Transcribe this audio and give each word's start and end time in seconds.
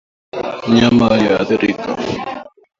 Mnyama 0.67 1.05
aliyeathirika 1.13 1.89